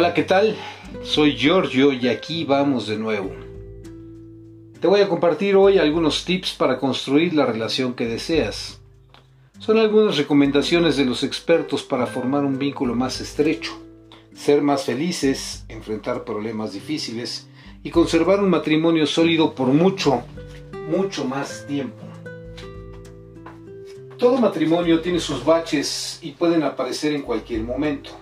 [0.00, 0.56] Hola, ¿qué tal?
[1.02, 3.32] Soy Giorgio y aquí vamos de nuevo.
[4.80, 8.80] Te voy a compartir hoy algunos tips para construir la relación que deseas.
[9.58, 13.72] Son algunas recomendaciones de los expertos para formar un vínculo más estrecho,
[14.32, 17.50] ser más felices, enfrentar problemas difíciles
[17.82, 20.22] y conservar un matrimonio sólido por mucho,
[20.88, 22.02] mucho más tiempo.
[24.16, 28.12] Todo matrimonio tiene sus baches y pueden aparecer en cualquier momento.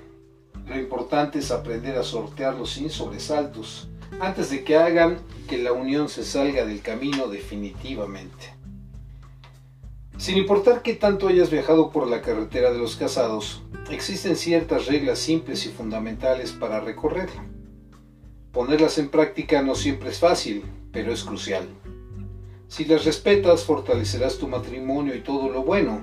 [0.69, 3.89] Lo importante es aprender a sortearlos sin sobresaltos
[4.21, 5.19] antes de que hagan
[5.49, 8.55] que la unión se salga del camino definitivamente.
[10.19, 15.21] Sin importar qué tanto hayas viajado por la carretera de los casados, existen ciertas reglas
[15.21, 17.47] simples y fundamentales para recorrerla.
[18.53, 21.69] Ponerlas en práctica no siempre es fácil, pero es crucial.
[22.67, 26.03] Si las respetas, fortalecerás tu matrimonio y todo lo bueno,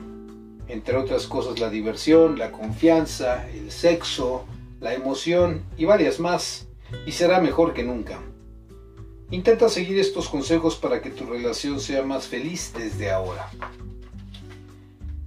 [0.67, 4.45] entre otras cosas la diversión, la confianza, el sexo,
[4.79, 6.67] la emoción y varias más,
[7.05, 8.19] y será mejor que nunca.
[9.31, 13.49] Intenta seguir estos consejos para que tu relación sea más feliz desde ahora.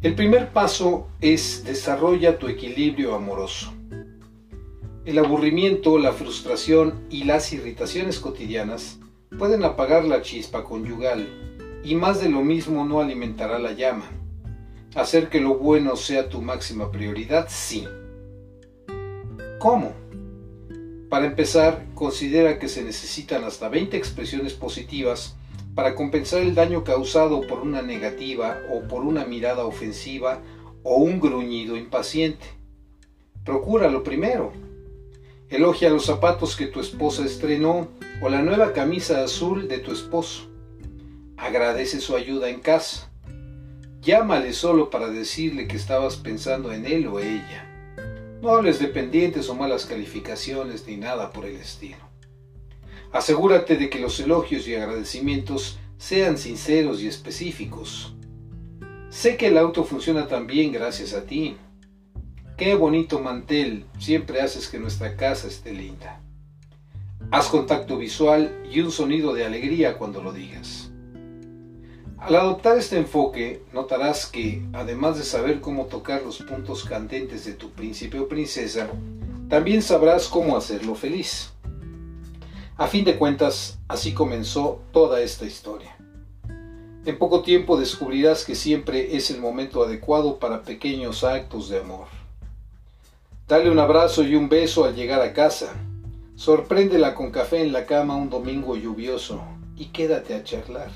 [0.00, 3.72] El primer paso es desarrolla tu equilibrio amoroso.
[5.04, 9.00] El aburrimiento, la frustración y las irritaciones cotidianas
[9.36, 11.26] pueden apagar la chispa conyugal
[11.82, 14.04] y más de lo mismo no alimentará la llama.
[14.94, 17.86] Hacer que lo bueno sea tu máxima prioridad, sí.
[19.58, 19.92] ¿Cómo?
[21.08, 25.36] Para empezar, considera que se necesitan hasta 20 expresiones positivas
[25.74, 30.40] para compensar el daño causado por una negativa o por una mirada ofensiva
[30.84, 32.46] o un gruñido impaciente.
[33.44, 34.52] Procura lo primero.
[35.48, 37.88] Elogia los zapatos que tu esposa estrenó
[38.22, 40.48] o la nueva camisa azul de tu esposo.
[41.36, 43.10] Agradece su ayuda en casa.
[44.02, 47.64] Llámale solo para decirle que estabas pensando en él o ella.
[48.40, 51.98] No hables de pendientes o malas calificaciones ni nada por el estilo.
[53.12, 58.14] Asegúrate de que los elogios y agradecimientos sean sinceros y específicos.
[59.08, 61.56] Sé que el auto funciona tan bien gracias a ti.
[62.56, 66.20] Qué bonito mantel, siempre haces que nuestra casa esté linda.
[67.32, 70.87] Haz contacto visual y un sonido de alegría cuando lo digas.
[72.20, 77.52] Al adoptar este enfoque, notarás que, además de saber cómo tocar los puntos candentes de
[77.52, 78.88] tu príncipe o princesa,
[79.48, 81.52] también sabrás cómo hacerlo feliz.
[82.76, 85.96] A fin de cuentas, así comenzó toda esta historia.
[87.04, 92.06] En poco tiempo descubrirás que siempre es el momento adecuado para pequeños actos de amor.
[93.46, 95.72] Dale un abrazo y un beso al llegar a casa
[96.38, 99.42] Sorpréndela con café en la cama un domingo lluvioso
[99.76, 100.88] y quédate a charlar.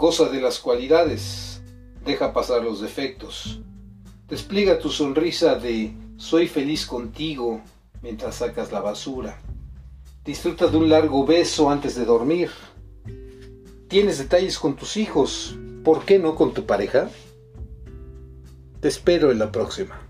[0.00, 1.60] Goza de las cualidades,
[2.06, 3.60] deja pasar los defectos.
[4.28, 7.60] Despliega tu sonrisa de soy feliz contigo
[8.00, 9.38] mientras sacas la basura.
[10.24, 12.48] Disfruta de un largo beso antes de dormir.
[13.88, 15.58] ¿Tienes detalles con tus hijos?
[15.84, 17.10] ¿Por qué no con tu pareja?
[18.80, 20.09] Te espero en la próxima.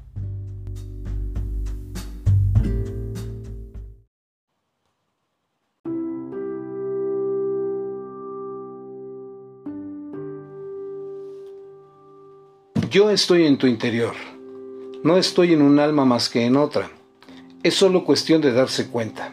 [12.90, 14.14] Yo estoy en tu interior.
[15.04, 16.90] No estoy en un alma más que en otra.
[17.62, 19.32] Es solo cuestión de darse cuenta.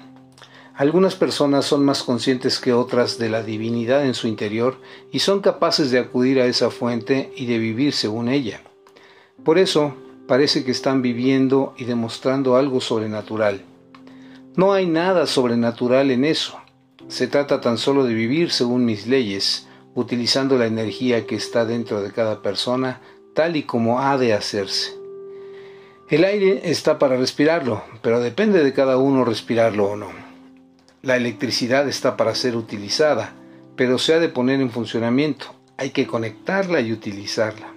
[0.76, 4.80] Algunas personas son más conscientes que otras de la divinidad en su interior
[5.12, 8.62] y son capaces de acudir a esa fuente y de vivir según ella.
[9.44, 9.96] Por eso
[10.28, 13.64] parece que están viviendo y demostrando algo sobrenatural.
[14.56, 16.60] No hay nada sobrenatural en eso.
[17.08, 22.04] Se trata tan solo de vivir según mis leyes, utilizando la energía que está dentro
[22.04, 23.02] de cada persona
[23.38, 24.98] tal y como ha de hacerse.
[26.10, 30.10] El aire está para respirarlo, pero depende de cada uno respirarlo o no.
[31.04, 33.36] La electricidad está para ser utilizada,
[33.76, 35.54] pero se ha de poner en funcionamiento.
[35.78, 37.76] Hay que conectarla y utilizarla.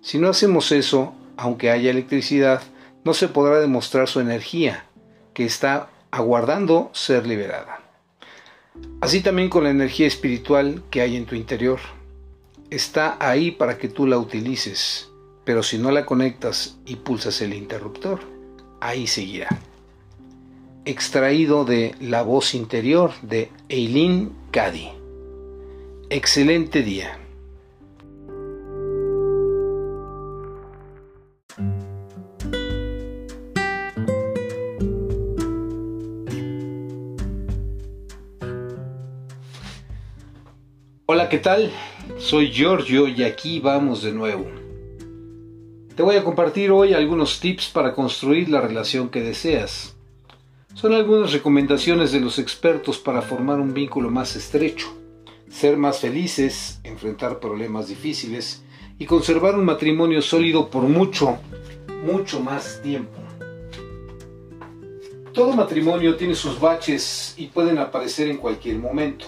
[0.00, 2.60] Si no hacemos eso, aunque haya electricidad,
[3.04, 4.86] no se podrá demostrar su energía,
[5.32, 7.82] que está aguardando ser liberada.
[9.00, 11.78] Así también con la energía espiritual que hay en tu interior
[12.70, 15.10] está ahí para que tú la utilices,
[15.44, 18.20] pero si no la conectas y pulsas el interruptor,
[18.80, 19.48] ahí seguirá.
[20.84, 24.88] Extraído de La voz interior de Eileen Cady.
[26.10, 27.18] Excelente día.
[41.08, 41.72] Hola, ¿qué tal?
[42.14, 44.46] Soy Giorgio y aquí vamos de nuevo.
[45.94, 49.96] Te voy a compartir hoy algunos tips para construir la relación que deseas.
[50.72, 54.86] Son algunas recomendaciones de los expertos para formar un vínculo más estrecho,
[55.50, 58.64] ser más felices, enfrentar problemas difíciles
[58.98, 61.38] y conservar un matrimonio sólido por mucho,
[62.02, 63.18] mucho más tiempo.
[65.34, 69.26] Todo matrimonio tiene sus baches y pueden aparecer en cualquier momento.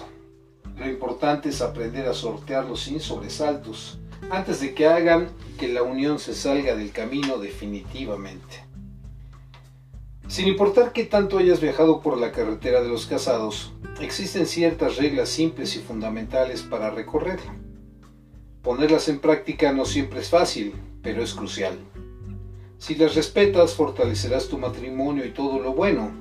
[0.79, 3.99] Lo importante es aprender a sortearlos sin sobresaltos,
[4.31, 5.27] antes de que hagan
[5.57, 8.63] que la unión se salga del camino definitivamente.
[10.29, 15.27] Sin importar qué tanto hayas viajado por la carretera de los casados, existen ciertas reglas
[15.27, 17.55] simples y fundamentales para recorrerla.
[18.61, 21.77] Ponerlas en práctica no siempre es fácil, pero es crucial.
[22.77, 26.11] Si las respetas, fortalecerás tu matrimonio y todo lo bueno,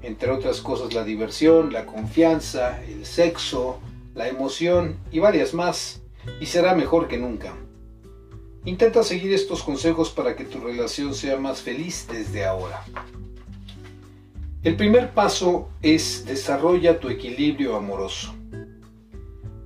[0.00, 3.80] entre otras cosas la diversión, la confianza, el sexo,
[4.14, 6.02] la emoción y varias más,
[6.40, 7.54] y será mejor que nunca.
[8.64, 12.84] Intenta seguir estos consejos para que tu relación sea más feliz desde ahora.
[14.62, 18.34] El primer paso es desarrolla tu equilibrio amoroso.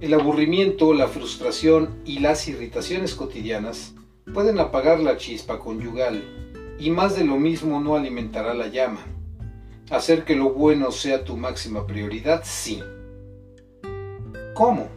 [0.01, 3.95] El aburrimiento, la frustración y las irritaciones cotidianas
[4.33, 6.23] pueden apagar la chispa conyugal
[6.79, 9.01] y más de lo mismo no alimentará la llama.
[9.91, 12.81] Hacer que lo bueno sea tu máxima prioridad, sí.
[14.55, 14.89] ¿Cómo?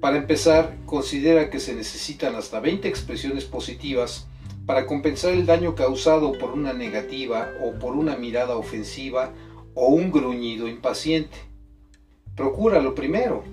[0.00, 4.26] Para empezar, considera que se necesitan hasta 20 expresiones positivas
[4.66, 9.32] para compensar el daño causado por una negativa o por una mirada ofensiva
[9.74, 11.36] o un gruñido impaciente.
[12.34, 13.44] Procura lo primero.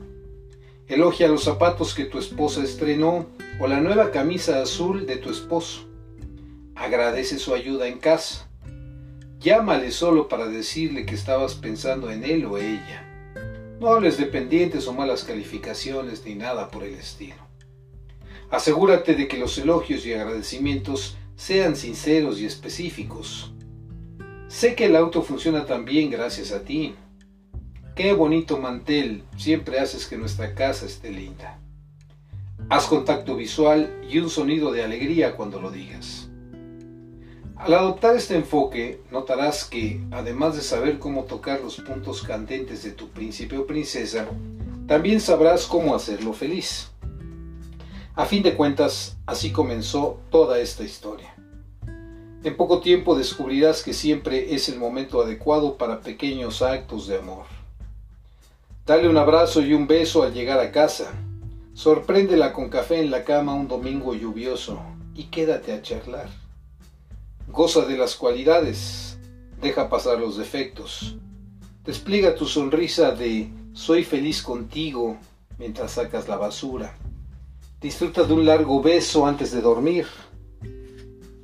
[0.88, 3.28] Elogia los zapatos que tu esposa estrenó
[3.60, 5.88] o la nueva camisa azul de tu esposo.
[6.74, 8.50] Agradece su ayuda en casa.
[9.40, 13.07] Llámale solo para decirle que estabas pensando en él o ella.
[13.80, 17.36] No hables de pendientes o malas calificaciones ni nada por el estilo.
[18.50, 23.54] Asegúrate de que los elogios y agradecimientos sean sinceros y específicos.
[24.48, 26.96] Sé que el auto funciona tan bien gracias a ti.
[27.96, 31.60] Qué bonito mantel, siempre haces que nuestra casa esté linda.
[32.70, 36.27] Haz contacto visual y un sonido de alegría cuando lo digas.
[37.60, 42.92] Al adoptar este enfoque, notarás que, además de saber cómo tocar los puntos candentes de
[42.92, 44.28] tu príncipe o princesa,
[44.88, 46.92] también sabrás cómo hacerlo feliz.
[48.16, 51.34] A fin de cuentas, así comenzó toda esta historia.
[52.44, 57.46] En poco tiempo descubrirás que siempre es el momento adecuado para pequeños actos de amor.
[58.86, 61.12] Dale un abrazo y un beso al llegar a casa.
[61.74, 64.80] Sorpréndela con café en la cama un domingo lluvioso
[65.16, 66.47] y quédate a charlar.
[67.48, 69.18] Goza de las cualidades,
[69.62, 71.16] deja pasar los defectos.
[71.86, 75.18] Despliega tu sonrisa de soy feliz contigo
[75.58, 76.98] mientras sacas la basura.
[77.80, 80.06] Disfruta de un largo beso antes de dormir.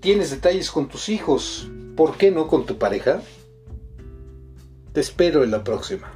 [0.01, 1.69] ¿Tienes detalles con tus hijos?
[1.95, 3.21] ¿Por qué no con tu pareja?
[4.91, 6.12] Te espero en la próxima.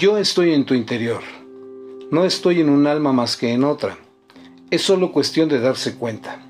[0.00, 1.20] Yo estoy en tu interior.
[2.10, 3.98] No estoy en un alma más que en otra.
[4.70, 6.40] Es solo cuestión de darse cuenta.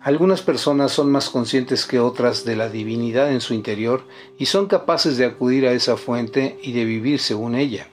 [0.00, 4.06] Algunas personas son más conscientes que otras de la divinidad en su interior
[4.38, 7.88] y son capaces de acudir a esa fuente y de vivir según ella.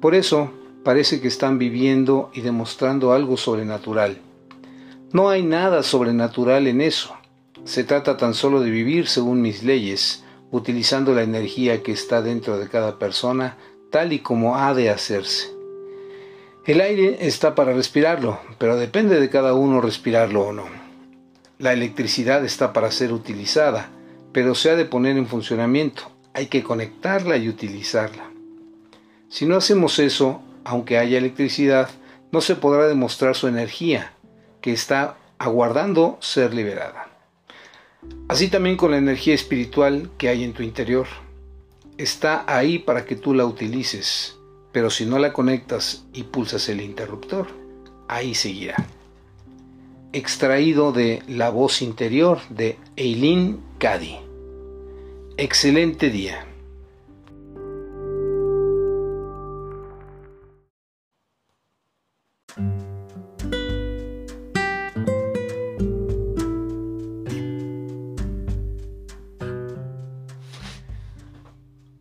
[0.00, 0.50] Por eso
[0.82, 4.16] parece que están viviendo y demostrando algo sobrenatural.
[5.12, 7.14] No hay nada sobrenatural en eso.
[7.64, 12.56] Se trata tan solo de vivir según mis leyes, utilizando la energía que está dentro
[12.56, 13.58] de cada persona
[13.90, 15.50] tal y como ha de hacerse.
[16.64, 20.64] El aire está para respirarlo, pero depende de cada uno respirarlo o no.
[21.58, 23.88] La electricidad está para ser utilizada,
[24.32, 26.10] pero se ha de poner en funcionamiento.
[26.34, 28.30] Hay que conectarla y utilizarla.
[29.28, 31.88] Si no hacemos eso, aunque haya electricidad,
[32.32, 34.12] no se podrá demostrar su energía,
[34.60, 37.08] que está aguardando ser liberada.
[38.28, 41.06] Así también con la energía espiritual que hay en tu interior
[41.98, 44.38] está ahí para que tú la utilices,
[44.72, 47.48] pero si no la conectas y pulsas el interruptor,
[48.08, 48.76] ahí seguirá.
[50.12, 54.16] Extraído de La voz interior de Eileen Cady.
[55.36, 56.46] Excelente día.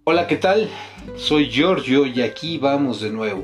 [0.08, 0.70] Hola, ¿qué tal?
[1.16, 3.44] Soy Giorgio y aquí vamos de nuevo.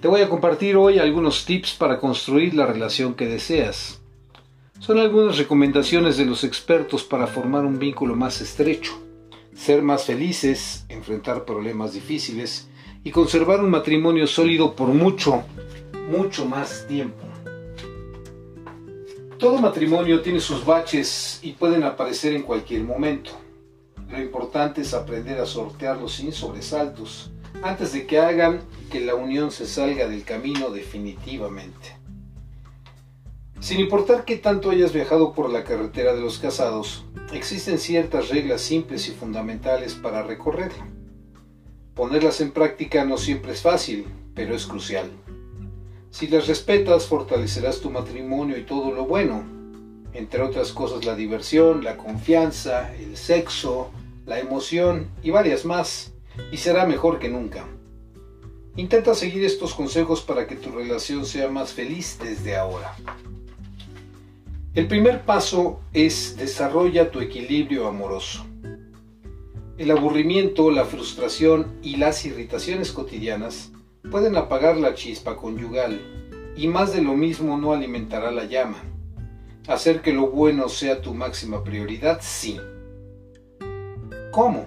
[0.00, 4.00] Te voy a compartir hoy algunos tips para construir la relación que deseas.
[4.78, 8.92] Son algunas recomendaciones de los expertos para formar un vínculo más estrecho,
[9.54, 12.70] ser más felices, enfrentar problemas difíciles
[13.04, 15.42] y conservar un matrimonio sólido por mucho,
[16.10, 17.22] mucho más tiempo.
[19.36, 23.32] Todo matrimonio tiene sus baches y pueden aparecer en cualquier momento.
[24.12, 27.30] Lo importante es aprender a sortearlos sin sobresaltos,
[27.62, 31.96] antes de que hagan que la unión se salga del camino definitivamente.
[33.58, 38.60] Sin importar qué tanto hayas viajado por la carretera de los casados, existen ciertas reglas
[38.60, 40.86] simples y fundamentales para recorrerla.
[41.94, 44.04] Ponerlas en práctica no siempre es fácil,
[44.34, 45.10] pero es crucial.
[46.10, 49.42] Si las respetas, fortalecerás tu matrimonio y todo lo bueno,
[50.12, 53.90] entre otras cosas la diversión, la confianza, el sexo,
[54.24, 56.12] la emoción y varias más,
[56.50, 57.66] y será mejor que nunca.
[58.76, 62.96] Intenta seguir estos consejos para que tu relación sea más feliz desde ahora.
[64.74, 68.46] El primer paso es desarrolla tu equilibrio amoroso.
[69.76, 73.72] El aburrimiento, la frustración y las irritaciones cotidianas
[74.10, 76.00] pueden apagar la chispa conyugal
[76.56, 78.78] y más de lo mismo no alimentará la llama.
[79.68, 82.58] Hacer que lo bueno sea tu máxima prioridad, sí.
[84.32, 84.66] ¿Cómo?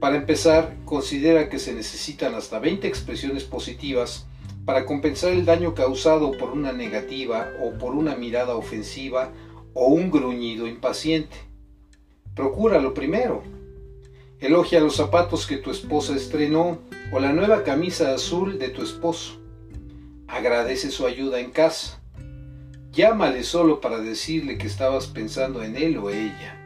[0.00, 4.26] Para empezar, considera que se necesitan hasta 20 expresiones positivas
[4.66, 9.32] para compensar el daño causado por una negativa o por una mirada ofensiva
[9.72, 11.36] o un gruñido impaciente.
[12.34, 13.42] Procura lo primero
[14.40, 16.78] Elogia los zapatos que tu esposa estrenó
[17.12, 19.38] o la nueva camisa azul de tu esposo.
[20.26, 22.02] Agradece su ayuda en casa.
[22.90, 26.59] Llámale solo para decirle que estabas pensando en él o ella.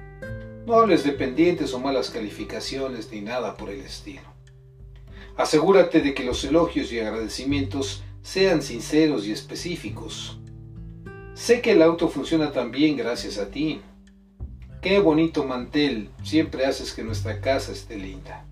[0.66, 4.22] No hables de pendientes o malas calificaciones ni nada por el estilo.
[5.36, 10.38] Asegúrate de que los elogios y agradecimientos sean sinceros y específicos.
[11.34, 13.82] Sé que el auto funciona tan bien gracias a ti.
[14.80, 18.46] Qué bonito mantel, siempre haces que nuestra casa esté linda.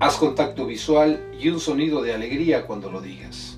[0.00, 3.57] Haz contacto visual y un sonido de alegría cuando lo digas.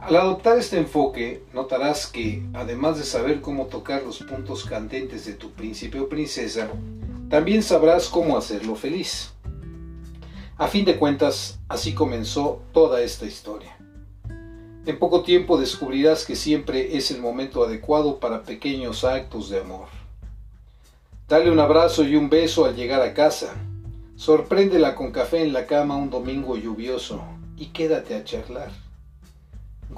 [0.00, 5.34] Al adoptar este enfoque, notarás que, además de saber cómo tocar los puntos candentes de
[5.34, 6.70] tu príncipe o princesa,
[7.28, 9.34] también sabrás cómo hacerlo feliz.
[10.56, 13.76] A fin de cuentas, así comenzó toda esta historia.
[14.86, 19.88] En poco tiempo descubrirás que siempre es el momento adecuado para pequeños actos de amor.
[21.28, 23.54] Dale un abrazo y un beso al llegar a casa.
[24.16, 27.22] Sorpréndela con café en la cama un domingo lluvioso
[27.58, 28.89] y quédate a charlar.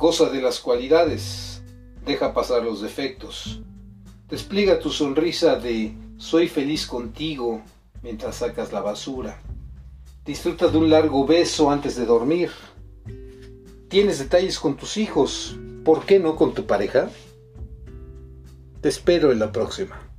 [0.02, 1.62] Goza de las cualidades,
[2.04, 3.60] deja pasar los defectos.
[4.28, 7.62] Despliega tu sonrisa de soy feliz contigo
[8.02, 9.40] mientras sacas la basura.
[10.24, 12.50] Disfruta de un largo beso antes de dormir.
[13.88, 15.56] ¿Tienes detalles con tus hijos?
[15.84, 17.08] ¿Por qué no con tu pareja?
[18.80, 20.11] Te espero en la próxima.